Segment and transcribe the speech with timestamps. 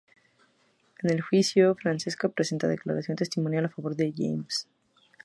[1.03, 4.67] En el juicio, Francesca presta declaración testimonial a favor de James.